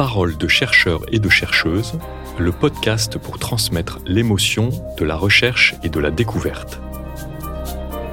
Parole 0.00 0.38
de 0.38 0.48
chercheurs 0.48 1.02
et 1.12 1.18
de 1.18 1.28
chercheuses, 1.28 1.98
le 2.38 2.52
podcast 2.52 3.18
pour 3.18 3.38
transmettre 3.38 3.98
l'émotion 4.06 4.70
de 4.96 5.04
la 5.04 5.14
recherche 5.14 5.74
et 5.82 5.90
de 5.90 6.00
la 6.00 6.10
découverte. 6.10 6.80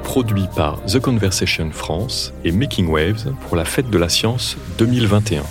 Produit 0.04 0.47
par 0.54 0.84
The 0.84 1.00
Conversation 1.00 1.71
France 1.71 2.33
et 2.44 2.51
Making 2.51 2.90
Waves 2.90 3.33
pour 3.47 3.55
la 3.55 3.63
Fête 3.63 3.90
de 3.90 3.97
la 3.97 4.10
Science 4.10 4.58
2021. 4.78 5.44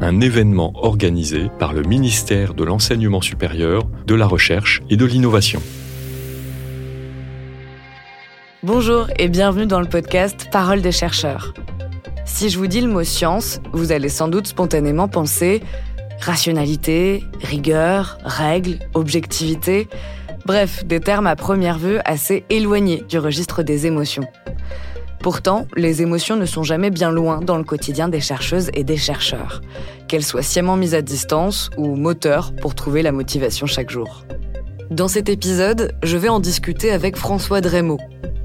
Un 0.00 0.20
événement 0.20 0.72
organisé 0.74 1.48
par 1.60 1.72
le 1.72 1.82
ministère 1.82 2.54
de 2.54 2.64
l'Enseignement 2.64 3.20
supérieur, 3.20 3.84
de 4.08 4.16
la 4.16 4.26
Recherche 4.26 4.82
et 4.90 4.96
de 4.96 5.04
l'Innovation. 5.04 5.62
Bonjour 8.64 9.06
et 9.20 9.28
bienvenue 9.28 9.66
dans 9.66 9.80
le 9.80 9.88
podcast 9.88 10.48
Parole 10.50 10.82
des 10.82 10.90
chercheurs. 10.90 11.54
Si 12.32 12.48
je 12.48 12.58
vous 12.58 12.68
dis 12.68 12.80
le 12.80 12.88
mot 12.88 13.04
science, 13.04 13.60
vous 13.72 13.92
allez 13.92 14.08
sans 14.08 14.28
doute 14.28 14.46
spontanément 14.46 15.08
penser 15.08 15.62
rationalité, 16.20 17.24
rigueur, 17.42 18.16
règles, 18.24 18.78
objectivité, 18.94 19.88
bref, 20.46 20.86
des 20.86 21.00
termes 21.00 21.26
à 21.26 21.36
première 21.36 21.78
vue 21.78 21.98
assez 22.06 22.44
éloignés 22.48 23.02
du 23.08 23.18
registre 23.18 23.62
des 23.62 23.86
émotions. 23.86 24.26
Pourtant, 25.18 25.66
les 25.76 26.00
émotions 26.00 26.36
ne 26.36 26.46
sont 26.46 26.62
jamais 26.62 26.88
bien 26.90 27.10
loin 27.10 27.40
dans 27.40 27.58
le 27.58 27.64
quotidien 27.64 28.08
des 28.08 28.20
chercheuses 28.20 28.70
et 28.72 28.84
des 28.84 28.96
chercheurs, 28.96 29.60
qu'elles 30.08 30.24
soient 30.24 30.42
sciemment 30.42 30.76
mises 30.76 30.94
à 30.94 31.02
distance 31.02 31.68
ou 31.76 31.94
moteurs 31.94 32.54
pour 32.54 32.74
trouver 32.74 33.02
la 33.02 33.12
motivation 33.12 33.66
chaque 33.66 33.90
jour. 33.90 34.24
Dans 34.90 35.08
cet 35.08 35.28
épisode, 35.28 35.94
je 36.02 36.16
vais 36.16 36.30
en 36.30 36.40
discuter 36.40 36.90
avec 36.90 37.16
François 37.16 37.60
Drémaud, 37.60 37.98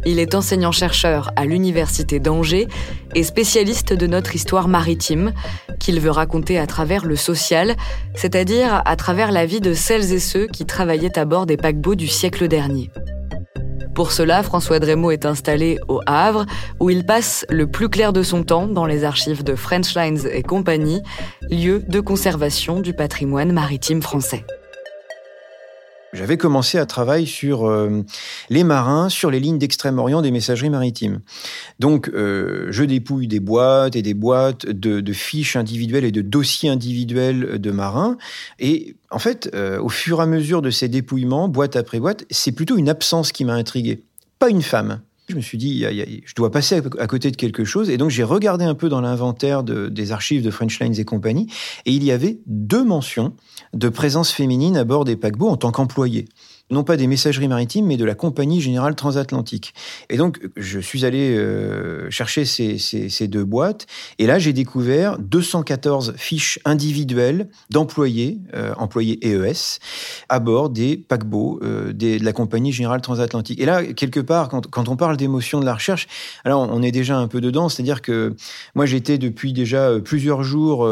il 0.05 0.19
est 0.19 0.35
enseignant-chercheur 0.35 1.31
à 1.35 1.45
l'Université 1.45 2.19
d'Angers 2.19 2.67
et 3.15 3.23
spécialiste 3.23 3.93
de 3.93 4.07
notre 4.07 4.35
histoire 4.35 4.67
maritime, 4.67 5.33
qu'il 5.79 5.99
veut 5.99 6.11
raconter 6.11 6.57
à 6.57 6.67
travers 6.67 7.05
le 7.05 7.15
social, 7.15 7.75
c'est-à-dire 8.15 8.81
à 8.85 8.95
travers 8.95 9.31
la 9.31 9.45
vie 9.45 9.61
de 9.61 9.73
celles 9.73 10.13
et 10.13 10.19
ceux 10.19 10.47
qui 10.47 10.65
travaillaient 10.65 11.17
à 11.17 11.25
bord 11.25 11.45
des 11.45 11.57
paquebots 11.57 11.95
du 11.95 12.07
siècle 12.07 12.47
dernier. 12.47 12.91
Pour 13.95 14.11
cela, 14.11 14.43
François 14.43 14.79
Drémaud 14.79 15.11
est 15.11 15.25
installé 15.25 15.79
au 15.87 16.01
Havre, 16.05 16.45
où 16.81 16.89
il 16.89 17.05
passe 17.05 17.45
le 17.49 17.65
plus 17.65 17.87
clair 17.87 18.11
de 18.11 18.23
son 18.23 18.43
temps 18.43 18.67
dans 18.67 18.85
les 18.85 19.05
archives 19.05 19.43
de 19.43 19.55
French 19.55 19.95
Lines 19.95 20.27
et 20.31 20.43
compagnie, 20.43 21.01
lieu 21.49 21.81
de 21.87 22.01
conservation 22.01 22.81
du 22.81 22.93
patrimoine 22.93 23.53
maritime 23.53 24.01
français. 24.01 24.43
J'avais 26.15 26.37
commencé 26.37 26.77
à 26.77 26.85
travailler 26.85 27.25
sur 27.25 27.67
euh, 27.67 28.01
les 28.49 28.63
marins, 28.63 29.09
sur 29.09 29.29
les 29.29 29.39
lignes 29.39 29.57
d'Extrême-Orient 29.57 30.21
des 30.21 30.31
messageries 30.31 30.69
maritimes. 30.69 31.19
Donc, 31.79 32.09
euh, 32.09 32.67
je 32.69 32.83
dépouille 32.83 33.27
des 33.27 33.41
boîtes 33.41 33.95
et 33.95 34.01
des 34.01 34.13
boîtes 34.13 34.65
de, 34.65 35.13
fiches 35.13 35.55
individuelles 35.55 36.05
et 36.05 36.11
de 36.11 36.21
dossiers 36.21 36.69
individuels 36.69 37.59
de 37.59 37.71
marins. 37.71 38.17
Et 38.59 38.95
en 39.11 39.19
fait, 39.19 39.49
euh, 39.53 39.79
au 39.79 39.89
fur 39.89 40.19
et 40.19 40.23
à 40.23 40.25
mesure 40.25 40.61
de 40.61 40.69
ces 40.69 40.87
dépouillements, 40.87 41.49
boîte 41.49 41.75
après 41.75 41.99
boîte, 41.99 42.25
c'est 42.29 42.53
plutôt 42.53 42.77
une 42.77 42.89
absence 42.89 43.31
qui 43.31 43.45
m'a 43.45 43.53
intrigué, 43.53 44.03
pas 44.39 44.49
une 44.49 44.61
femme. 44.61 45.01
Je 45.27 45.35
me 45.35 45.41
suis 45.41 45.57
dit, 45.57 45.83
je 46.25 46.35
dois 46.35 46.51
passer 46.51 46.81
à 46.99 47.07
côté 47.07 47.31
de 47.31 47.35
quelque 47.35 47.65
chose. 47.65 47.89
Et 47.89 47.97
donc, 47.97 48.11
j'ai 48.11 48.23
regardé 48.23 48.63
un 48.63 48.75
peu 48.75 48.89
dans 48.89 49.01
l'inventaire 49.01 49.63
des 49.63 50.11
archives 50.11 50.43
de 50.43 50.51
French 50.51 50.79
Lines 50.79 50.99
et 50.99 51.05
compagnie. 51.05 51.47
Et 51.85 51.93
il 51.93 52.03
y 52.03 52.11
avait 52.11 52.37
deux 52.45 52.83
mentions 52.83 53.33
de 53.73 53.89
présence 53.89 54.31
féminine 54.31 54.77
à 54.77 54.83
bord 54.83 55.03
des 55.03 55.15
paquebots 55.15 55.49
en 55.49 55.57
tant 55.57 55.71
qu'employée 55.71 56.25
non 56.71 56.83
pas 56.83 56.97
des 56.97 57.05
messageries 57.05 57.47
maritimes, 57.47 57.85
mais 57.85 57.97
de 57.97 58.05
la 58.05 58.15
Compagnie 58.15 58.59
Générale 58.59 58.95
Transatlantique. 58.95 59.73
Et 60.09 60.17
donc, 60.17 60.39
je 60.57 60.79
suis 60.79 61.05
allé 61.05 61.37
euh, 61.37 62.09
chercher 62.09 62.45
ces, 62.45 63.27
deux 63.27 63.43
boîtes, 63.43 63.85
et 64.17 64.25
là, 64.25 64.39
j'ai 64.39 64.51
découvert 64.51 65.19
214 65.19 66.15
fiches 66.17 66.59
individuelles 66.65 67.49
d'employés, 67.69 68.39
euh, 68.55 68.73
employés 68.77 69.19
EES, 69.23 69.79
à 70.29 70.39
bord 70.39 70.71
des 70.71 70.97
paquebots 70.97 71.59
euh, 71.61 71.93
de 71.93 72.23
la 72.23 72.33
Compagnie 72.33 72.71
Générale 72.71 73.01
Transatlantique. 73.01 73.59
Et 73.59 73.65
là, 73.65 73.83
quelque 73.83 74.19
part, 74.19 74.49
quand, 74.49 74.67
quand 74.67 74.89
on 74.89 74.95
parle 74.95 75.17
d'émotion 75.17 75.59
de 75.59 75.65
la 75.65 75.75
recherche, 75.75 76.07
alors 76.45 76.67
on 76.71 76.81
est 76.81 76.91
déjà 76.91 77.17
un 77.17 77.27
peu 77.27 77.41
dedans, 77.41 77.69
c'est-à-dire 77.69 78.01
que 78.01 78.35
moi, 78.73 78.87
j'étais 78.87 79.19
depuis 79.19 79.53
déjà 79.53 79.99
plusieurs 80.03 80.41
jours 80.41 80.89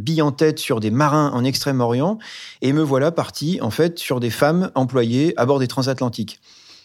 bille 0.00 0.22
en 0.22 0.32
tête 0.32 0.58
sur 0.58 0.80
des 0.80 0.90
marins 0.90 1.30
en 1.32 1.44
Extrême-Orient, 1.44 2.18
et 2.60 2.72
me 2.72 2.82
voilà 2.82 3.12
parti, 3.12 3.58
en 3.62 3.70
fait, 3.70 3.98
sur 3.98 4.18
des 4.18 4.30
femmes 4.30 4.70
employées 4.74 5.11
à 5.36 5.46
bord 5.46 5.58
des 5.58 5.68
transatlantiques. 5.68 6.40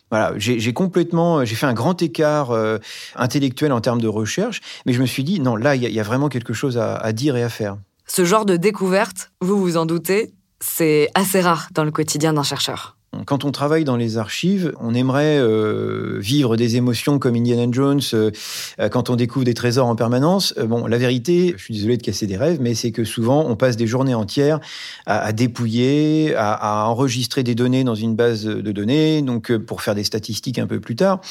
Voilà, 0.10 0.34
j'ai 0.38 0.74
complètement, 0.74 1.44
j'ai 1.44 1.56
fait 1.56 1.66
un 1.66 1.74
grand 1.74 2.02
écart 2.02 2.52
euh, 2.52 2.78
intellectuel 3.18 3.74
en 3.74 3.82
termes 3.82 4.00
de 4.00 4.08
recherche, 4.08 4.62
mais 4.86 4.94
je 4.94 5.02
me 5.02 5.06
suis 5.06 5.26
dit 5.26 5.42
non, 5.42 5.58
là, 5.58 5.76
il 5.76 5.84
y, 5.84 6.00
a 6.00 6.04
vraiment 6.04 6.30
quelque 6.30 6.54
chose 6.54 6.78
à 6.78 7.12
dire 7.12 7.36
et 7.36 7.44
à 7.44 7.50
faire. 7.50 7.78
Ce 8.08 8.24
genre 8.24 8.46
de 8.46 8.56
découverte, 8.56 9.32
vous 9.42 9.60
vous 9.60 9.76
en 9.76 9.86
doutez, 9.86 10.34
c'est 10.62 11.10
assez 11.14 11.42
rare 11.42 11.68
dans 11.74 11.84
le 11.84 11.92
quotidien 11.92 12.34
d'un 12.34 12.44
chercheur. 12.44 12.97
Quand 13.26 13.46
on 13.46 13.52
travaille 13.52 13.86
dans 13.86 13.96
les 13.96 14.18
archives, 14.18 14.74
on 14.82 14.94
aimerait 14.94 15.40
euh, 15.40 16.18
vivre 16.20 16.58
des 16.58 16.76
émotions 16.76 17.20
comme 17.20 17.36
Indiana 17.36 17.66
Jones 17.72 18.02
euh, 18.14 18.32
euh, 18.80 18.90
quand 18.90 19.10
on 19.10 19.16
découvre 19.16 19.46
des 19.46 19.54
trésors 19.54 19.88
en 19.88 19.96
permanence. 19.96 20.54
bon, 20.58 20.88
la 20.88 20.98
vérité, 20.98 21.54
je 21.58 21.64
suis 21.64 21.74
désolé 21.74 21.96
de 21.98 22.04
casser 22.04 22.28
des 22.28 22.36
rêves, 22.36 22.60
mais 22.62 22.76
c'est 22.76 22.92
que 22.92 23.06
souvent 23.06 23.46
on 23.48 23.56
passe 23.56 23.78
des 23.78 23.88
journées 23.88 24.14
entières 24.14 24.60
à, 25.06 25.32
dépouiller, 25.32 26.36
à, 26.36 26.88
enregistrer 26.90 27.44
des 27.44 27.56
données 27.56 27.86
dans 27.86 27.96
une 27.96 28.16
base 28.16 28.44
de 28.46 28.72
données, 28.72 29.22
donc 29.22 29.56
pour 29.56 29.82
faire 29.82 29.96
des 29.96 30.04
statistiques 30.04 30.60
un 30.60 30.68
peu 30.68 30.80
plus 30.80 30.96
tard. 30.96 31.22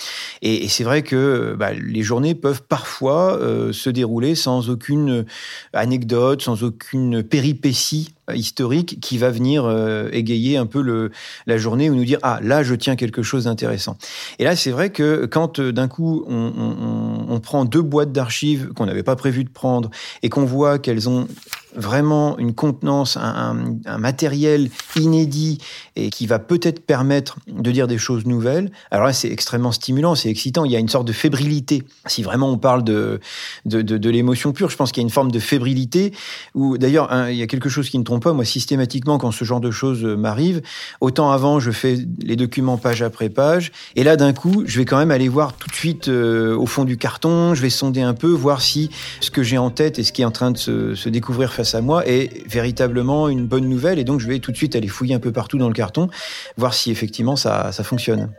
Et, 0.43 0.69
c'est 0.69 0.85
vrai 0.85 1.03
que 1.03 1.55
bah, 1.59 1.73
les 1.73 2.03
journées 2.03 2.35
peuvent 2.35 2.63
parfois 2.63 3.39
se 3.73 3.91
dérouler 3.91 4.35
sans 4.35 4.71
aucune 4.71 5.25
anecdote, 5.73 6.43
sans 6.43 6.63
aucune 6.65 7.23
péripétie 7.23 8.16
historique 8.35 8.99
qui 9.01 9.19
va 9.19 9.31
venir 9.31 9.65
euh, 9.65 10.09
égayer 10.13 10.57
un 10.57 10.67
peu 10.67 10.83
le, 10.83 11.11
la 11.47 11.59
journée 11.59 11.91
ou 11.91 11.95
nous 11.95 12.05
dire 12.05 12.19
ah 12.23 12.41
là 12.43 12.63
je 12.63 12.75
tiens 12.75 12.97
quelque 12.97 13.23
chose 13.23 13.45
d'intéressant. 13.45 13.97
Et 14.39 14.45
là 14.45 14.57
c'est 14.57 14.71
vrai 14.71 14.91
que 14.91 15.27
quand 15.27 15.59
euh, 15.59 15.73
d'un 15.73 15.89
coup 15.89 16.25
on, 16.29 16.53
on, 16.57 17.35
on, 17.35 17.41
prend 17.41 17.65
deux 17.65 17.83
boîtes 17.83 18.13
d'archives 18.13 18.73
qu'on 18.75 18.87
n'avait 18.87 19.03
pas 19.03 19.17
prévu 19.17 19.45
de 19.45 19.51
prendre 19.51 19.91
et 20.23 20.29
qu'on 20.29 20.45
voit 20.45 20.79
qu'elles 20.79 21.09
ont 21.09 21.29
vraiment 21.77 22.39
une 22.39 22.55
contenance, 22.55 23.17
un, 23.17 23.55
matériel 23.99 24.71
inédit 24.97 25.59
et 25.95 26.11
qui 26.11 26.27
va 26.27 26.39
peut-être 26.39 26.85
permettre 26.85 27.39
de 27.47 27.71
dire 27.71 27.87
des 27.87 27.99
choses 27.99 28.27
nouvelles. 28.27 28.71
Alors 28.91 29.07
là, 29.07 29.13
c'est 29.13 29.31
extrêmement 29.31 29.73
stimulant, 29.73 30.15
c'est 30.15 30.31
excitant. 30.31 30.65
Il 30.65 30.73
y 30.73 30.77
a 30.77 30.79
une 30.79 30.89
sorte 30.89 31.07
de 31.07 31.13
fébrilité. 31.13 31.83
Si 32.07 32.23
vraiment 32.23 32.51
on 32.51 32.59
parle 32.59 32.83
de, 32.83 33.21
de, 33.65 34.11
l'émotion 34.11 34.53
pure, 34.53 34.71
je 34.71 34.77
pense 34.77 34.93
qu'il 34.93 35.03
y 35.03 35.05
a 35.05 35.07
une 35.07 35.13
forme 35.13 35.31
de 35.31 35.39
fébrilité 35.39 36.13
où, 36.55 36.79
d'ailleurs, 36.79 37.11
il 37.29 37.37
y 37.37 37.43
a 37.43 37.47
quelque 37.47 37.69
chose 37.69 37.91
qui 37.91 37.99
ne 37.99 38.05
trompe 38.05 38.25
pas. 38.25 38.33
Moi, 38.33 38.45
systématiquement, 38.45 39.19
quand 39.19 39.31
ce 39.31 39.45
genre 39.45 39.61
de 39.61 39.71
choses 39.71 40.05
m'arrive, 40.05 40.63
autant 41.01 41.31
avant, 41.31 41.61
je 41.61 41.71
fais 41.71 41.99
les 42.21 42.37
documents 42.37 42.79
page 42.79 43.03
après 43.03 43.29
page. 43.29 43.73
Et 43.95 44.05
là, 44.05 44.17
d'un 44.17 44.33
coup, 44.33 44.65
je 44.67 44.79
vais 44.79 44.85
quand 44.85 44.99
même 44.99 45.11
aller 45.11 45.29
voir 45.29 45.55
tout 45.55 45.69
de 45.69 45.75
suite 45.75 46.09
euh, 46.09 46.57
au 46.57 46.67
fond 46.67 46.85
du 46.85 46.97
carton. 46.97 47.55
Je 47.55 47.63
vais 47.63 47.71
sonder 47.71 48.03
un 48.03 48.15
peu, 48.15 48.29
voir 48.29 48.61
si 48.63 48.91
ce 49.21 49.31
que 49.31 49.43
j'ai 49.43 49.59
en 49.59 49.71
tête 49.71 49.99
et 49.99 50.05
ce 50.05 50.13
qui 50.13 50.23
est 50.23 50.25
en 50.25 50.31
train 50.31 50.51
de 50.51 50.59
se, 50.59 50.95
se 50.95 51.09
découvrir 51.09 51.53
face 51.53 51.66
à 51.75 51.81
moi 51.81 52.07
est 52.07 52.47
véritablement 52.49 53.29
une 53.29 53.47
bonne 53.47 53.69
nouvelle. 53.69 53.99
Et 53.99 54.05
donc, 54.05 54.21
je 54.21 54.29
vais 54.29 54.39
tout 54.39 54.53
de 54.53 54.57
suite 54.57 54.77
aller 54.77 54.89
fouiller 54.89 55.15
un 55.15 55.21
peu 55.21 55.33
partout 55.33 55.59
dans 55.59 55.69
le 55.69 55.75
carton, 55.75 56.09
voir 56.57 56.75
si 56.75 56.91
effectivement 56.91 57.37
ça, 57.37 57.73
ça 57.73 57.85
fonctionne. 57.85 58.31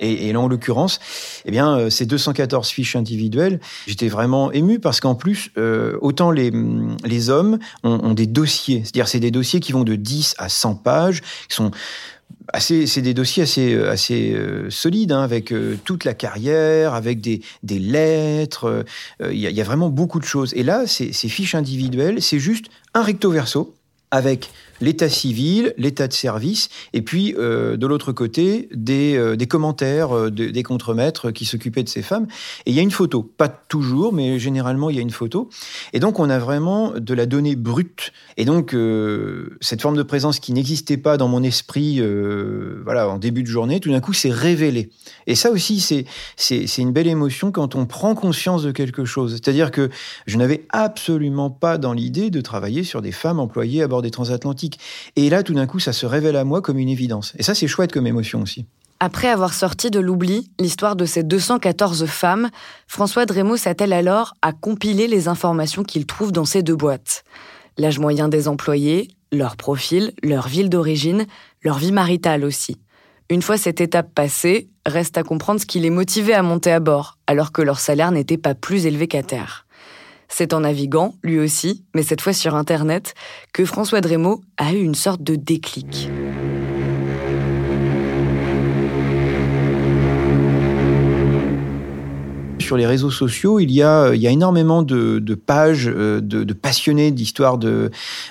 Et, 0.00 0.32
là, 0.32 0.40
en 0.40 0.48
l'occurrence, 0.48 0.98
eh 1.44 1.50
bien, 1.50 1.76
euh, 1.76 1.90
ces 1.90 2.06
214 2.06 2.70
fiches 2.70 2.96
individuelles, 2.96 3.60
j'étais 3.86 4.08
vraiment 4.08 4.50
ému 4.50 4.80
parce 4.80 4.98
qu'en 4.98 5.14
plus, 5.14 5.50
euh, 5.58 5.98
autant 6.00 6.30
les, 6.30 6.50
les 7.04 7.28
hommes 7.28 7.58
ont, 7.84 8.00
ont 8.02 8.14
des 8.14 8.26
dossiers, 8.26 8.80
c'est-à-dire 8.82 9.08
c'est 9.08 9.20
des 9.20 9.30
dossiers 9.30 9.60
qui 9.60 9.72
vont 9.72 9.84
de 9.84 9.96
10 9.96 10.36
à 10.38 10.48
100 10.48 10.76
pages, 10.76 11.20
qui 11.48 11.54
sont 11.54 11.70
c'est 12.58 13.02
des 13.02 13.14
dossiers 13.14 13.42
assez, 13.42 13.74
euh, 13.74 13.94
euh, 14.10 14.70
solides, 14.70 15.12
hein, 15.12 15.22
avec 15.22 15.52
euh, 15.52 15.78
toute 15.84 16.04
la 16.04 16.14
carrière, 16.14 16.94
avec 16.94 17.20
des, 17.20 17.42
des 17.62 17.78
lettres. 17.78 18.84
Il 19.20 19.36
y, 19.36 19.52
y, 19.52 19.60
a 19.60 19.64
vraiment 19.64 19.88
beaucoup 19.88 20.18
de 20.18 20.24
choses. 20.24 20.52
Et 20.54 20.62
là, 20.62 20.86
ces 20.86 21.12
fiches 21.12 21.54
individuelles, 21.54 22.22
c'est 22.22 22.38
juste 22.38 22.66
un 22.94 23.02
recto 23.02 23.30
verso 23.30 23.74
avec 24.10 24.50
l'état 24.80 25.08
civil, 25.08 25.74
l'état 25.76 26.08
de 26.08 26.12
service, 26.12 26.68
et 26.92 27.02
puis 27.02 27.34
euh, 27.38 27.76
de 27.76 27.86
l'autre 27.86 28.12
côté, 28.12 28.68
des, 28.74 29.16
euh, 29.16 29.36
des 29.36 29.46
commentaires 29.46 30.16
euh, 30.16 30.30
des 30.30 30.62
contremaîtres 30.62 31.30
qui 31.30 31.44
s'occupaient 31.44 31.82
de 31.82 31.88
ces 31.88 32.02
femmes. 32.02 32.26
Et 32.66 32.70
il 32.70 32.76
y 32.76 32.78
a 32.78 32.82
une 32.82 32.90
photo, 32.90 33.22
pas 33.22 33.48
toujours, 33.48 34.12
mais 34.12 34.38
généralement 34.38 34.90
il 34.90 34.96
y 34.96 34.98
a 34.98 35.02
une 35.02 35.10
photo. 35.10 35.48
Et 35.92 36.00
donc 36.00 36.18
on 36.18 36.30
a 36.30 36.38
vraiment 36.38 36.92
de 36.96 37.14
la 37.14 37.26
donnée 37.26 37.56
brute. 37.56 38.12
Et 38.36 38.44
donc 38.44 38.74
cette 39.60 39.82
forme 39.82 39.96
de 39.96 40.02
présence 40.02 40.40
qui 40.40 40.52
n'existait 40.52 40.96
pas 40.96 41.16
dans 41.16 41.28
mon 41.28 41.42
esprit 41.42 42.00
voilà, 42.84 43.08
en 43.08 43.18
début 43.18 43.42
de 43.42 43.48
journée, 43.48 43.80
tout 43.80 43.90
d'un 43.90 44.00
coup 44.00 44.12
s'est 44.12 44.30
révélée. 44.30 44.90
Et 45.26 45.34
ça 45.34 45.50
aussi, 45.50 45.80
c'est, 45.80 46.04
c'est, 46.36 46.66
c'est 46.66 46.82
une 46.82 46.92
belle 46.92 47.06
émotion 47.08 47.52
quand 47.52 47.74
on 47.74 47.86
prend 47.86 48.14
conscience 48.14 48.62
de 48.62 48.72
quelque 48.72 49.04
chose. 49.04 49.32
C'est-à-dire 49.32 49.70
que 49.70 49.90
je 50.26 50.38
n'avais 50.38 50.66
absolument 50.70 51.50
pas 51.50 51.78
dans 51.78 51.92
l'idée 51.92 52.30
de 52.30 52.40
travailler 52.40 52.84
sur 52.84 53.02
des 53.02 53.12
femmes 53.12 53.40
employées 53.40 53.82
à 53.82 53.88
bord 53.88 54.02
des 54.02 54.10
transatlantiques. 54.10 54.69
Et 55.16 55.30
là, 55.30 55.42
tout 55.42 55.54
d'un 55.54 55.66
coup, 55.66 55.78
ça 55.78 55.92
se 55.92 56.06
révèle 56.06 56.36
à 56.36 56.44
moi 56.44 56.62
comme 56.62 56.78
une 56.78 56.88
évidence. 56.88 57.32
Et 57.38 57.42
ça, 57.42 57.54
c'est 57.54 57.66
chouette 57.66 57.92
comme 57.92 58.06
émotion 58.06 58.42
aussi. 58.42 58.66
Après 59.02 59.28
avoir 59.28 59.54
sorti 59.54 59.90
de 59.90 59.98
l'oubli 59.98 60.50
l'histoire 60.60 60.94
de 60.94 61.06
ces 61.06 61.22
214 61.22 62.04
femmes, 62.04 62.50
François 62.86 63.24
Drémaud 63.24 63.56
s'attelle 63.56 63.94
alors 63.94 64.34
à 64.42 64.52
compiler 64.52 65.08
les 65.08 65.26
informations 65.26 65.84
qu'il 65.84 66.04
trouve 66.04 66.32
dans 66.32 66.44
ces 66.44 66.62
deux 66.62 66.76
boîtes. 66.76 67.24
L'âge 67.78 67.98
moyen 67.98 68.28
des 68.28 68.46
employés, 68.46 69.08
leur 69.32 69.56
profil, 69.56 70.12
leur 70.22 70.48
ville 70.48 70.68
d'origine, 70.68 71.24
leur 71.62 71.78
vie 71.78 71.92
maritale 71.92 72.44
aussi. 72.44 72.76
Une 73.30 73.40
fois 73.40 73.56
cette 73.56 73.80
étape 73.80 74.12
passée, 74.14 74.68
reste 74.84 75.16
à 75.16 75.22
comprendre 75.22 75.60
ce 75.60 75.66
qui 75.66 75.80
les 75.80 75.88
motivait 75.88 76.34
à 76.34 76.42
monter 76.42 76.72
à 76.72 76.80
bord, 76.80 77.16
alors 77.26 77.52
que 77.52 77.62
leur 77.62 77.78
salaire 77.78 78.10
n'était 78.10 78.38
pas 78.38 78.54
plus 78.54 78.84
élevé 78.84 79.08
qu'à 79.08 79.22
terre. 79.22 79.66
C'est 80.30 80.54
en 80.54 80.60
naviguant, 80.60 81.14
lui 81.22 81.38
aussi, 81.38 81.84
mais 81.94 82.02
cette 82.02 82.20
fois 82.20 82.32
sur 82.32 82.54
Internet, 82.54 83.14
que 83.52 83.64
François 83.64 84.00
Drémaud 84.00 84.42
a 84.56 84.72
eu 84.72 84.80
une 84.80 84.94
sorte 84.94 85.22
de 85.22 85.34
déclic. 85.34 86.08
sur 92.70 92.76
les 92.76 92.86
réseaux 92.86 93.10
sociaux, 93.10 93.58
il 93.58 93.72
y 93.72 93.82
a, 93.82 94.02
a 94.04 94.14
énormément 94.14 94.84
de, 94.84 95.34
pages 95.34 95.90
euh, 95.92 96.20
de, 96.20 96.52
passionnés 96.52 97.10
d'histoire 97.10 97.58
de 97.58 97.90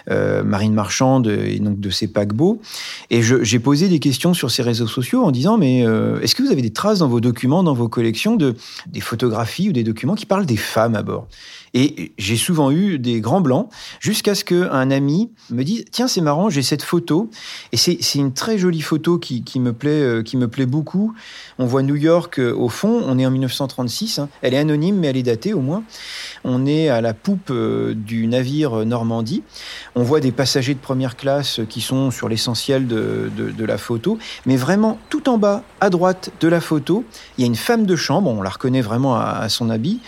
euh, 0.10 0.44
marine 0.44 0.74
marchande 0.74 1.28
et 1.28 1.60
donc 1.60 1.82
de 1.82 1.90
ces 1.90 2.08
paquebots. 2.08 2.62
Et 3.10 3.22
j'ai 3.22 3.60
posé 3.60 3.90
des 3.90 4.00
questions 4.00 4.34
sur 4.34 4.50
ces 4.50 4.64
réseaux 4.64 4.88
sociaux 4.88 5.26
en 5.26 5.32
disant 5.32 5.58
mais 5.58 5.86
euh, 5.86 6.22
est-ce 6.22 6.36
que 6.36 6.44
vous 6.44 6.54
avez 6.54 6.62
des 6.62 6.72
traces 6.72 7.00
dans 7.00 7.10
vos 7.10 7.20
documents, 7.20 7.64
dans 7.64 7.74
vos 7.74 7.90
collections 7.90 8.38
de 8.38 8.56
des 8.88 9.02
photographies 9.02 9.68
ou 9.68 9.74
des 9.74 9.84
documents 9.84 10.16
qui 10.16 10.26
parlent 10.26 10.46
des 10.46 10.56
femmes 10.56 10.96
à 10.96 11.04
bord? 11.04 11.28
Et 11.74 12.12
j'ai 12.18 12.38
souvent 12.38 12.72
eu 12.72 13.00
des 13.00 13.22
grands 13.22 13.42
blancs 13.42 13.70
jusqu'à 14.00 14.36
ce 14.36 14.44
qu'un 14.44 14.92
ami 14.92 15.32
me 15.50 15.64
dise 15.64 15.86
Tiens, 15.92 16.08
c'est 16.08 16.22
marrant, 16.22 16.50
j'ai 16.50 16.62
cette 16.62 16.84
photo. 16.84 17.30
Et 17.72 17.78
c'est 17.78 18.00
une 18.16 18.34
très 18.34 18.58
jolie 18.58 18.82
photo 18.82 19.18
qui, 19.18 19.44
me 19.60 19.74
plaît, 19.74 20.24
qui 20.24 20.38
me 20.38 20.48
plaît 20.48 20.66
beaucoup. 20.66 21.14
On 21.58 21.66
voit 21.66 21.84
New 21.84 21.96
York 21.96 22.40
au 22.40 22.70
fond, 22.70 23.04
on 23.06 23.18
est 23.20 23.26
en 23.26 23.32
1936. 23.32 24.20
Hein. 24.20 24.30
Elle 24.42 24.54
est 24.54 24.58
anonyme, 24.58 24.98
mais 24.98 25.08
elle 25.08 25.18
est 25.18 25.24
datée 25.24 25.54
au 25.54 25.62
moins. 25.62 25.84
On 26.44 26.66
est 26.66 26.90
à 26.90 27.02
la 27.02 27.14
poupe 27.14 27.50
euh, 27.52 27.94
du 27.94 28.28
navire 28.28 28.86
Normandie. 28.86 29.44
On 29.96 30.04
voit 30.04 30.20
des 30.20 30.32
passagers 30.32 30.74
de 30.74 30.80
première 30.80 31.18
classe 31.18 31.60
qui 31.70 31.82
sont 31.82 32.12
sur 32.12 32.30
l'essentiel 32.30 32.88
de, 32.88 33.30
la 33.60 33.78
photo. 33.78 34.18
Mais 34.46 34.56
vraiment, 34.56 34.98
tout 35.10 35.30
en 35.30 35.38
bas, 35.38 35.64
à 35.82 35.90
droite 35.90 36.32
de 36.40 36.48
la 36.48 36.62
photo, 36.62 37.04
il 37.38 37.42
y 37.42 37.44
a 37.44 37.48
une 37.48 37.56
femme 37.56 37.86
de 37.86 37.96
chambre. 37.96 38.30
On 38.32 38.42
la 38.42 38.50
reconnaît 38.50 38.82
vraiment 38.82 39.16
à, 39.16 39.48
son 39.50 39.70
habit. 39.70 40.00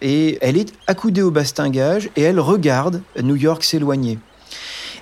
Et 0.00 0.38
elle 0.40 0.56
est 0.56 0.72
accoudée 0.86 1.09
au 1.18 1.30
bastingage 1.30 2.10
et 2.16 2.22
elle 2.22 2.38
regarde 2.38 3.02
New 3.20 3.36
York 3.36 3.64
s'éloigner. 3.64 4.18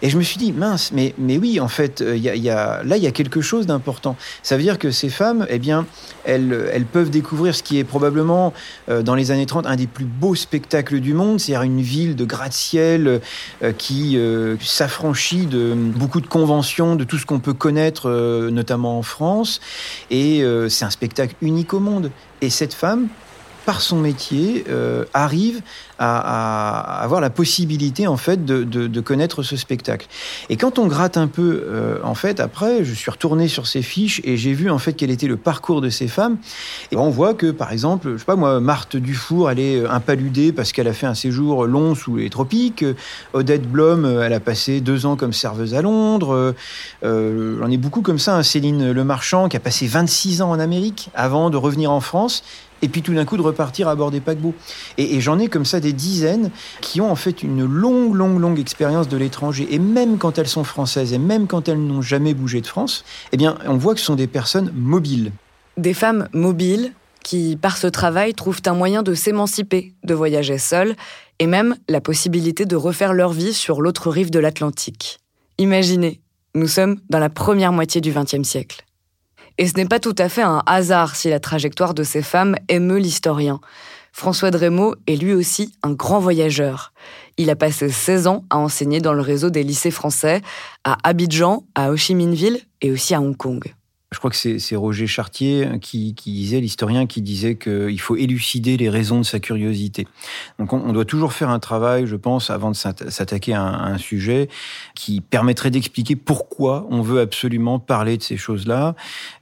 Et 0.00 0.10
je 0.10 0.18
me 0.18 0.22
suis 0.22 0.38
dit, 0.38 0.52
mince, 0.52 0.92
mais, 0.92 1.14
mais 1.18 1.38
oui, 1.38 1.58
en 1.58 1.68
fait, 1.68 2.02
euh, 2.02 2.16
y 2.16 2.20
y 2.20 2.50
a, 2.50 2.82
là, 2.84 2.96
il 2.96 3.02
y 3.02 3.06
a 3.06 3.10
quelque 3.10 3.40
chose 3.40 3.66
d'important. 3.66 4.16
Ça 4.42 4.56
veut 4.56 4.62
dire 4.62 4.78
que 4.78 4.90
ces 4.90 5.08
femmes, 5.08 5.46
eh 5.48 5.58
bien, 5.58 5.86
elles, 6.24 6.70
elles 6.72 6.84
peuvent 6.84 7.10
découvrir 7.10 7.54
ce 7.54 7.62
qui 7.62 7.78
est 7.78 7.84
probablement, 7.84 8.52
euh, 8.88 9.02
dans 9.02 9.16
les 9.16 9.30
années 9.32 9.46
30, 9.46 9.66
un 9.66 9.76
des 9.76 9.88
plus 9.88 10.04
beaux 10.04 10.36
spectacles 10.36 11.00
du 11.00 11.14
monde, 11.14 11.40
c'est-à-dire 11.40 11.62
une 11.62 11.80
ville 11.80 12.14
de 12.14 12.24
gratte-ciel 12.24 13.20
euh, 13.62 13.72
qui 13.72 14.18
s'affranchit 14.60 15.46
de 15.46 15.74
beaucoup 15.74 16.20
de 16.20 16.26
conventions, 16.26 16.94
de 16.94 17.04
tout 17.04 17.18
ce 17.18 17.26
qu'on 17.26 17.40
peut 17.40 17.52
connaître, 17.52 18.08
notamment 18.50 18.98
en 18.98 19.02
France. 19.02 19.60
Et 20.10 20.44
c'est 20.68 20.84
un 20.84 20.90
spectacle 20.90 21.34
unique 21.40 21.74
au 21.74 21.80
monde. 21.80 22.10
Et 22.40 22.50
cette 22.50 22.74
femme, 22.74 23.08
par 23.68 23.82
son 23.82 23.98
métier, 23.98 24.64
euh, 24.70 25.04
arrive 25.12 25.60
à, 25.98 27.02
avoir 27.02 27.20
la 27.20 27.28
possibilité 27.28 28.06
en 28.06 28.16
fait 28.16 28.46
de, 28.46 29.00
connaître 29.02 29.42
ce 29.42 29.58
spectacle. 29.58 30.06
Et 30.48 30.56
quand 30.56 30.78
on 30.78 30.86
gratte 30.86 31.18
un 31.18 31.26
peu, 31.26 31.64
euh, 31.66 31.98
en 32.02 32.14
fait, 32.14 32.40
après, 32.40 32.82
je 32.82 32.94
suis 32.94 33.10
retourné 33.10 33.46
sur 33.46 33.66
ces 33.66 33.82
fiches 33.82 34.22
et 34.24 34.38
j'ai 34.38 34.54
vu 34.54 34.70
en 34.70 34.78
fait 34.78 34.94
quel 34.94 35.10
était 35.10 35.26
le 35.26 35.36
parcours 35.36 35.82
de 35.82 35.90
ces 35.90 36.08
femmes. 36.08 36.38
Et 36.92 36.96
on 36.96 37.10
voit 37.10 37.34
que, 37.34 37.50
par 37.50 37.70
exemple, 37.70 38.12
je 38.14 38.16
sais 38.16 38.24
pas 38.24 38.36
moi, 38.36 38.58
Marthe 38.58 38.96
Dufour, 38.96 39.50
elle 39.50 39.60
est 39.60 39.86
impaludée 39.86 40.50
parce 40.50 40.72
qu'elle 40.72 40.88
a 40.88 40.94
fait 40.94 41.06
un 41.06 41.14
séjour 41.14 41.66
long 41.66 41.94
sous 41.94 42.16
les 42.16 42.30
tropiques. 42.30 42.86
Odette 43.34 43.70
Blom, 43.70 44.06
elle 44.06 44.32
a 44.32 44.40
passé 44.40 44.80
deux 44.80 45.04
ans 45.04 45.16
comme 45.16 45.34
serveuse 45.34 45.74
à 45.74 45.82
Londres. 45.82 46.54
Euh, 47.04 47.60
on 47.62 47.70
est 47.70 47.76
beaucoup 47.76 48.00
comme 48.00 48.18
ça. 48.18 48.36
Hein. 48.36 48.42
Céline 48.42 48.92
Lemarchand, 48.92 49.50
qui 49.50 49.58
a 49.58 49.60
passé 49.60 49.86
26 49.86 50.40
ans 50.40 50.50
en 50.52 50.58
Amérique 50.58 51.10
avant 51.14 51.50
de 51.50 51.58
revenir 51.58 51.90
en 51.90 52.00
France 52.00 52.42
et 52.82 52.88
puis 52.88 53.02
tout 53.02 53.14
d'un 53.14 53.24
coup 53.24 53.36
de 53.36 53.42
repartir 53.42 53.88
à 53.88 53.96
bord 53.96 54.10
des 54.10 54.20
paquebots. 54.20 54.54
Et, 54.96 55.20
j'en 55.20 55.38
ai 55.38 55.48
comme 55.48 55.64
ça 55.64 55.80
des 55.80 55.92
dizaines 55.92 56.50
qui 56.80 57.00
ont 57.00 57.10
en 57.10 57.16
fait 57.16 57.42
une 57.42 57.64
longue, 57.64 58.14
longue, 58.14 58.40
longue 58.40 58.58
expérience 58.58 59.08
de 59.08 59.16
l'étranger. 59.16 59.66
Et 59.70 59.78
même 59.78 60.18
quand 60.18 60.38
elles 60.38 60.48
sont 60.48 60.64
françaises, 60.64 61.12
et 61.12 61.18
même 61.18 61.46
quand 61.46 61.68
elles 61.68 61.80
n'ont 61.80 62.02
jamais 62.02 62.34
bougé 62.34 62.60
de 62.60 62.66
France, 62.66 63.04
eh 63.32 63.36
bien, 63.36 63.58
on 63.66 63.76
voit 63.76 63.94
que 63.94 64.00
ce 64.00 64.06
sont 64.06 64.14
des 64.14 64.26
personnes 64.26 64.72
mobiles. 64.74 65.32
Des 65.76 65.94
femmes 65.94 66.28
mobiles 66.32 66.92
qui, 67.24 67.58
par 67.60 67.76
ce 67.76 67.86
travail, 67.86 68.34
trouvent 68.34 68.62
un 68.66 68.74
moyen 68.74 69.02
de 69.02 69.14
s'émanciper, 69.14 69.92
de 70.04 70.14
voyager 70.14 70.58
seules, 70.58 70.94
et 71.38 71.46
même 71.46 71.76
la 71.88 72.00
possibilité 72.00 72.64
de 72.64 72.76
refaire 72.76 73.12
leur 73.12 73.32
vie 73.32 73.54
sur 73.54 73.80
l'autre 73.80 74.10
rive 74.10 74.30
de 74.30 74.38
l'Atlantique. 74.38 75.18
Imaginez, 75.58 76.20
nous 76.54 76.68
sommes 76.68 77.00
dans 77.10 77.18
la 77.18 77.28
première 77.28 77.72
moitié 77.72 78.00
du 78.00 78.12
XXe 78.12 78.42
siècle. 78.42 78.84
Et 79.58 79.66
ce 79.66 79.74
n'est 79.74 79.86
pas 79.86 80.00
tout 80.00 80.14
à 80.18 80.28
fait 80.28 80.42
un 80.42 80.62
hasard 80.66 81.16
si 81.16 81.28
la 81.28 81.40
trajectoire 81.40 81.92
de 81.92 82.04
ces 82.04 82.22
femmes 82.22 82.56
émeut 82.68 82.98
l'historien. 82.98 83.60
François 84.12 84.50
Drémaud 84.50 84.94
est 85.06 85.16
lui 85.16 85.32
aussi 85.32 85.74
un 85.82 85.92
grand 85.92 86.20
voyageur. 86.20 86.92
Il 87.36 87.50
a 87.50 87.56
passé 87.56 87.88
16 87.88 88.26
ans 88.26 88.44
à 88.50 88.58
enseigner 88.58 89.00
dans 89.00 89.12
le 89.12 89.20
réseau 89.20 89.50
des 89.50 89.62
lycées 89.62 89.90
français, 89.90 90.42
à 90.84 90.96
Abidjan, 91.04 91.64
à 91.74 91.90
Ho 91.90 91.96
Chi 91.96 92.14
Minh 92.14 92.34
Ville 92.34 92.60
et 92.80 92.90
aussi 92.90 93.14
à 93.14 93.20
Hong 93.20 93.36
Kong 93.36 93.74
je 94.10 94.18
crois 94.18 94.30
que 94.30 94.36
c'est 94.36 94.76
Roger 94.76 95.06
Chartier 95.06 95.68
qui, 95.82 96.14
disait, 96.14 96.60
l'historien 96.60 97.06
qui 97.06 97.20
disait 97.20 97.56
qu'il 97.56 98.00
faut 98.00 98.16
élucider 98.16 98.78
les 98.78 98.88
raisons 98.88 99.18
de 99.18 99.24
sa 99.24 99.38
curiosité. 99.38 100.08
Donc 100.58 100.72
on, 100.72 100.94
doit 100.94 101.04
toujours 101.04 101.34
faire 101.34 101.50
un 101.50 101.58
travail, 101.58 102.06
je 102.06 102.16
pense, 102.16 102.48
avant 102.48 102.70
de 102.70 102.76
s'attaquer 102.76 103.52
à, 103.52 103.62
un 103.62 103.98
sujet 103.98 104.48
qui 104.94 105.20
permettrait 105.20 105.70
d'expliquer 105.70 106.16
pourquoi 106.16 106.86
on 106.90 107.02
veut 107.02 107.20
absolument 107.20 107.78
parler 107.78 108.16
de 108.16 108.22
ces 108.22 108.38
choses-là. 108.38 108.94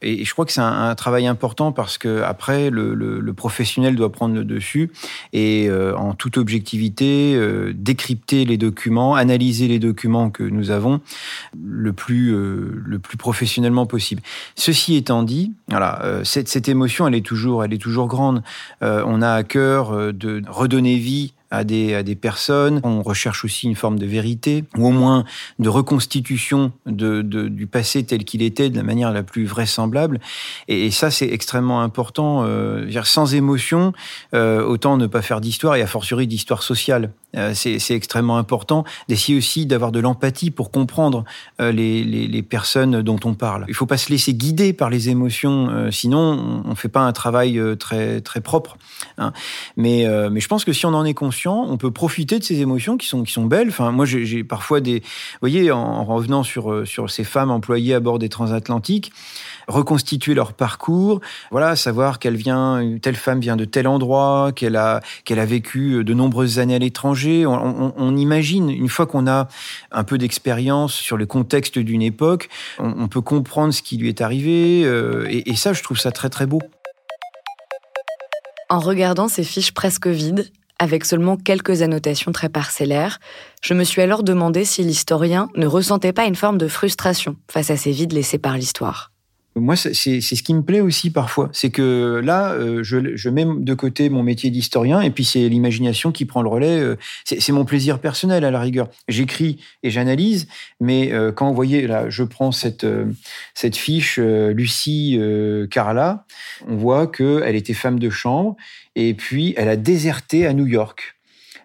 Et 0.02 0.24
je 0.24 0.32
crois 0.32 0.44
que 0.44 0.52
c'est 0.52 0.60
un, 0.60 0.96
travail 0.96 1.28
important 1.28 1.70
parce 1.70 1.96
que 1.96 2.22
après 2.22 2.70
le, 2.70 3.32
professionnel 3.36 3.94
doit 3.94 4.10
prendre 4.10 4.34
le 4.34 4.44
dessus 4.44 4.90
et 5.32 5.68
euh, 5.68 5.94
en 5.96 6.14
toute 6.14 6.38
objectivité 6.38 7.34
euh, 7.36 7.72
décrypter 7.76 8.44
les 8.44 8.56
documents, 8.56 9.14
analyser 9.14 9.68
les 9.68 9.78
documents 9.78 10.30
que 10.30 10.42
nous 10.42 10.70
avons 10.70 11.00
le 11.62 11.92
plus 11.92 12.34
euh, 12.34 12.82
le 12.84 12.98
plus 12.98 13.16
professionnellement 13.16 13.86
possible. 13.86 14.22
Ceci 14.58 14.96
étant 14.96 15.22
dit, 15.22 15.52
voilà, 15.68 16.02
euh, 16.02 16.24
cette, 16.24 16.48
cette, 16.48 16.68
émotion, 16.68 17.06
elle 17.06 17.14
est 17.14 17.24
toujours, 17.24 17.62
elle 17.62 17.74
est 17.74 17.78
toujours 17.78 18.08
grande. 18.08 18.42
Euh, 18.82 19.04
on 19.06 19.20
a 19.20 19.30
à 19.32 19.42
cœur 19.42 19.92
euh, 19.92 20.12
de 20.12 20.42
redonner 20.48 20.96
vie 20.96 21.34
à 21.50 21.64
des, 21.64 21.94
à 21.94 22.02
des 22.02 22.16
personnes. 22.16 22.80
On 22.82 23.02
recherche 23.02 23.44
aussi 23.44 23.66
une 23.66 23.74
forme 23.74 23.98
de 23.98 24.06
vérité, 24.06 24.64
ou 24.76 24.86
au 24.86 24.90
moins 24.90 25.24
de 25.58 25.68
reconstitution 25.68 26.72
de, 26.86 27.22
de 27.22 27.48
du 27.48 27.66
passé 27.66 28.04
tel 28.04 28.24
qu'il 28.24 28.42
était 28.42 28.70
de 28.70 28.76
la 28.76 28.82
manière 28.82 29.12
la 29.12 29.22
plus 29.22 29.44
vraisemblable. 29.44 30.20
Et, 30.68 30.90
ça, 30.90 31.10
c'est 31.10 31.28
extrêmement 31.28 31.82
important. 31.82 32.42
Euh, 32.44 32.90
sans 33.04 33.34
émotion, 33.34 33.92
euh, 34.34 34.64
autant 34.64 34.96
ne 34.96 35.06
pas 35.06 35.22
faire 35.22 35.40
d'histoire, 35.40 35.76
et 35.76 35.82
a 35.82 35.86
fortiori 35.86 36.26
d'histoire 36.26 36.62
sociale. 36.62 37.12
Euh, 37.36 37.52
c'est 37.54 37.90
extrêmement 37.90 38.38
important 38.38 38.84
d'essayer 39.08 39.36
aussi 39.36 39.66
d'avoir 39.66 39.92
de 39.92 40.00
l'empathie 40.00 40.50
pour 40.50 40.70
comprendre 40.70 41.24
euh, 41.60 41.70
les, 41.72 42.42
personnes 42.42 43.02
dont 43.02 43.18
on 43.24 43.34
parle. 43.34 43.64
Il 43.66 43.72
ne 43.72 43.76
faut 43.76 43.86
pas 43.86 43.96
se 43.96 44.10
laisser 44.10 44.32
guider 44.32 44.72
par 44.72 44.88
les 44.88 45.08
émotions, 45.08 45.68
euh, 45.68 45.90
sinon 45.90 46.62
on 46.64 46.70
ne 46.70 46.74
fait 46.74 46.88
pas 46.88 47.00
un 47.00 47.12
travail 47.12 47.60
très, 47.78 48.20
très 48.20 48.40
propre. 48.40 48.76
Hein. 49.18 49.32
Mais, 49.76 50.06
mais 50.30 50.40
je 50.40 50.48
pense 50.48 50.64
que 50.64 50.72
si 50.72 50.86
on 50.86 50.94
en 50.94 51.04
est 51.04 51.14
conscient, 51.14 51.66
on 51.68 51.76
peut 51.76 51.90
profiter 51.90 52.38
de 52.38 52.44
ces 52.44 52.60
émotions 52.60 52.96
qui 52.96 53.06
sont, 53.06 53.24
qui 53.24 53.32
sont 53.32 53.44
belles. 53.44 53.68
Enfin, 53.68 53.90
moi, 53.90 54.04
j'ai 54.06 54.44
parfois 54.44 54.80
des... 54.80 55.00
Vous 55.00 55.38
voyez, 55.40 55.72
en, 55.72 56.04
revenant 56.04 56.42
sur, 56.42 56.86
sur 56.86 57.10
ces 57.10 57.24
femmes 57.24 57.50
employées 57.50 57.94
à 57.94 58.00
bord 58.00 58.18
des 58.18 58.28
transatlantiques, 58.28 59.12
reconstituer 59.66 60.34
leur 60.34 60.52
parcours, 60.52 61.20
voilà, 61.50 61.74
savoir 61.74 62.18
qu'elle 62.18 62.36
vient, 62.36 62.96
telle 63.02 63.16
femme 63.16 63.40
vient 63.40 63.56
de 63.56 63.64
tel 63.64 63.88
endroit, 63.88 64.52
qu'elle 64.54 64.76
a, 64.76 65.00
qu'elle 65.24 65.40
a 65.40 65.46
vécu 65.46 66.04
de 66.04 66.14
nombreuses 66.14 66.58
années 66.58 66.76
à 66.76 66.78
l'étranger. 66.78 67.25
On, 67.46 68.16
imagine, 68.16 68.70
une 68.70 68.88
fois 68.88 69.06
qu'on 69.06 69.26
a 69.26 69.48
un 69.92 70.04
peu 70.04 70.18
d'expérience 70.18 70.94
sur 70.94 71.16
le 71.16 71.26
contexte 71.26 71.78
d'une 71.78 72.02
époque, 72.02 72.48
on, 72.78 73.08
peut 73.08 73.20
comprendre 73.20 73.72
ce 73.72 73.82
qui 73.82 73.96
lui 73.96 74.08
est 74.08 74.20
arrivé. 74.20 74.82
Euh, 74.84 75.26
et, 75.28 75.50
et 75.50 75.56
ça, 75.56 75.72
je 75.72 75.82
trouve 75.82 75.98
ça 75.98 76.12
très 76.12 76.30
très 76.30 76.46
beau. 76.46 76.60
En 78.68 78.80
regardant 78.80 79.28
ces 79.28 79.44
fiches 79.44 79.72
presque 79.72 80.08
vides, 80.08 80.50
avec 80.78 81.04
seulement 81.04 81.36
quelques 81.36 81.82
annotations 81.82 82.32
très 82.32 82.48
parcellaires, 82.48 83.18
je 83.62 83.74
me 83.74 83.84
suis 83.84 84.02
alors 84.02 84.22
demandé 84.22 84.64
si 84.64 84.82
l'historien 84.82 85.48
ne 85.56 85.66
ressentait 85.66 86.12
pas 86.12 86.26
une 86.26 86.34
forme 86.34 86.58
de 86.58 86.68
frustration 86.68 87.36
face 87.50 87.70
à 87.70 87.76
ces 87.76 87.92
vides 87.92 88.12
laissés 88.12 88.38
par 88.38 88.56
l'histoire. 88.56 89.10
Moi, 89.58 89.74
c'est 89.74 89.94
ce 90.20 90.42
qui 90.42 90.52
me 90.52 90.60
plaît 90.60 90.82
aussi 90.82 91.10
parfois. 91.10 91.48
C'est 91.54 91.70
que 91.70 92.20
là, 92.22 92.52
euh, 92.52 92.82
je, 92.82 93.16
je, 93.16 93.30
mets 93.30 93.46
de 93.46 93.72
côté 93.72 94.10
mon 94.10 94.22
métier 94.22 94.50
d'historien 94.50 95.00
et 95.00 95.08
puis 95.08 95.24
c'est 95.24 95.48
l'imagination 95.48 96.12
qui 96.12 96.26
prend 96.26 96.42
le 96.42 96.50
relais. 96.50 96.78
Euh, 96.78 96.96
c'est 97.24 97.52
mon 97.52 97.64
plaisir 97.64 97.98
personnel 97.98 98.44
à 98.44 98.50
la 98.50 98.60
rigueur. 98.60 98.90
J'écris 99.08 99.64
et 99.82 99.88
j'analyse, 99.88 100.46
mais 100.78 101.10
euh, 101.10 101.32
quand 101.32 101.48
vous 101.48 101.54
voyez, 101.54 101.86
là, 101.86 102.10
je 102.10 102.22
prends 102.22 102.52
cette, 102.52 102.86
cette 103.54 103.76
fiche 103.76 104.18
Lucie 104.18 105.18
Carla, 105.70 106.26
on 106.68 106.76
voit 106.76 107.06
qu'elle 107.06 107.56
était 107.56 107.72
femme 107.72 107.98
de 107.98 108.10
chambre 108.10 108.56
et 108.94 109.14
puis 109.14 109.54
elle 109.56 109.70
a 109.70 109.76
déserté 109.76 110.46
à 110.46 110.52
New 110.52 110.66
York. 110.66 111.16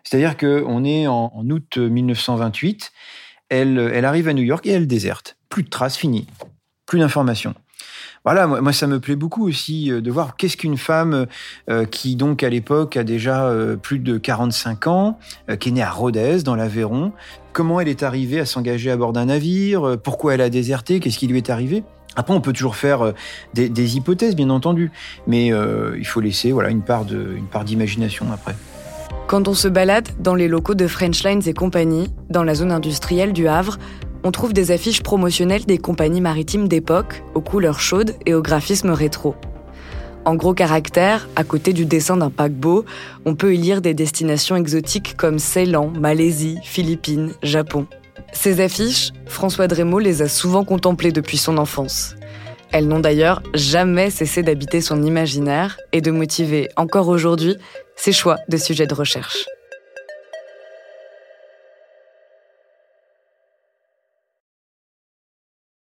C'est-à-dire 0.05 0.37
qu'on 0.37 0.85
est 0.85 1.07
en, 1.07 1.29
en 1.35 1.49
août 1.49 1.77
1928, 1.77 2.93
elle, 3.49 3.91
elle 3.93 4.05
arrive 4.05 4.29
à 4.29 4.33
New 4.33 4.43
York 4.43 4.65
et 4.65 4.71
elle 4.71 4.87
déserte. 4.87 5.35
Plus 5.49 5.63
de 5.63 5.69
traces, 5.69 5.97
fini. 5.97 6.25
Plus 6.85 6.99
d'informations 6.99 7.53
voilà, 8.23 8.45
moi, 8.45 8.71
ça 8.71 8.85
me 8.85 8.99
plaît 8.99 9.15
beaucoup 9.15 9.47
aussi 9.47 9.91
euh, 9.91 9.99
de 9.99 10.11
voir 10.11 10.35
qu'est-ce 10.35 10.55
qu'une 10.55 10.77
femme 10.77 11.25
euh, 11.69 11.85
qui 11.85 12.15
donc 12.15 12.43
à 12.43 12.49
l'époque 12.49 12.95
a 12.95 13.03
déjà 13.03 13.45
euh, 13.45 13.75
plus 13.75 13.97
de 13.97 14.19
45 14.19 14.87
ans, 14.87 15.17
qui 15.59 15.69
est 15.69 15.71
née 15.71 15.81
à 15.81 15.89
Rodez 15.89 16.43
dans 16.43 16.55
l'Aveyron, 16.55 17.13
comment 17.51 17.79
elle 17.79 17.87
est 17.87 18.03
arrivée 18.03 18.39
à 18.39 18.45
s'engager 18.45 18.91
à 18.91 18.97
bord 18.97 19.11
d'un 19.11 19.25
navire, 19.25 19.97
pourquoi 20.03 20.35
elle 20.35 20.41
a 20.41 20.49
déserté, 20.49 20.99
qu'est-ce 20.99 21.17
qui 21.17 21.27
lui 21.27 21.37
est 21.37 21.49
arrivé? 21.49 21.83
Après, 22.15 22.33
on 22.33 22.41
peut 22.41 22.53
toujours 22.53 22.75
faire 22.75 23.13
des, 23.53 23.95
hypothèses, 23.95 24.35
bien 24.35 24.49
entendu, 24.49 24.91
mais 25.27 25.47
il 25.47 26.05
faut 26.05 26.19
laisser 26.19 26.51
voilà 26.51 26.69
une 26.69 26.81
part 26.81 27.05
une 27.11 27.47
part 27.47 27.63
d'imagination 27.63 28.25
après. 28.33 28.55
Quand 29.27 29.47
on 29.47 29.53
se 29.53 29.67
balade 29.67 30.09
dans 30.19 30.35
les 30.35 30.47
locaux 30.47 30.75
de 30.75 30.87
French 30.87 31.23
Lines 31.23 31.43
et 31.45 31.53
compagnie, 31.53 32.09
dans 32.29 32.43
la 32.43 32.55
zone 32.55 32.71
industrielle 32.71 33.33
du 33.33 33.47
Havre, 33.47 33.77
on 34.23 34.31
trouve 34.31 34.53
des 34.53 34.71
affiches 34.71 35.03
promotionnelles 35.03 35.65
des 35.65 35.77
compagnies 35.77 36.21
maritimes 36.21 36.67
d'époque, 36.67 37.23
aux 37.33 37.41
couleurs 37.41 37.79
chaudes 37.79 38.15
et 38.25 38.33
au 38.33 38.41
graphisme 38.41 38.91
rétro. 38.91 39.35
En 40.23 40.35
gros 40.35 40.53
caractères, 40.53 41.27
à 41.35 41.43
côté 41.43 41.73
du 41.73 41.85
dessin 41.85 42.17
d'un 42.17 42.29
paquebot, 42.29 42.85
on 43.25 43.35
peut 43.35 43.55
y 43.55 43.57
lire 43.57 43.81
des 43.81 43.95
destinations 43.95 44.55
exotiques 44.55 45.17
comme 45.17 45.39
Ceylan, 45.39 45.91
Malaisie, 45.99 46.59
Philippines, 46.63 47.33
Japon. 47.41 47.87
Ces 48.31 48.61
affiches, 48.61 49.11
François 49.25 49.67
Drémaud 49.67 49.99
les 49.99 50.21
a 50.21 50.29
souvent 50.29 50.63
contemplées 50.63 51.11
depuis 51.11 51.37
son 51.37 51.57
enfance. 51.57 52.15
Elles 52.71 52.87
n'ont 52.87 52.99
d'ailleurs 52.99 53.41
jamais 53.53 54.09
cessé 54.09 54.43
d'habiter 54.43 54.79
son 54.79 55.01
imaginaire 55.03 55.77
et 55.91 56.01
de 56.01 56.11
motiver 56.11 56.69
encore 56.77 57.09
aujourd'hui 57.09 57.57
ses 57.95 58.13
choix 58.13 58.37
de 58.47 58.57
sujets 58.57 58.87
de 58.87 58.93
recherche. 58.93 59.45